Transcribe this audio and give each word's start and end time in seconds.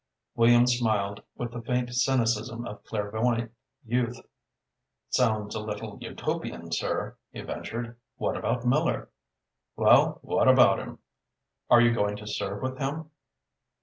Williams 0.33 0.79
smiled 0.79 1.21
with 1.35 1.51
the 1.51 1.61
faint 1.61 1.93
cynicism 1.93 2.65
of 2.65 2.83
clairvoyant 2.85 3.51
youth. 3.85 4.19
"Sounds 5.11 5.53
a 5.53 5.59
little 5.59 5.99
Utopian, 6.01 6.71
sir," 6.71 7.17
he 7.31 7.41
ventured. 7.41 7.95
"What 8.15 8.35
about 8.35 8.65
Miller?" 8.65 9.11
"Well, 9.75 10.17
what 10.23 10.47
about 10.47 10.79
him?" 10.79 10.97
"Are 11.69 11.81
you 11.81 11.93
going 11.93 12.15
to 12.17 12.25
serve 12.25 12.63
with 12.63 12.79
him?" 12.79 13.11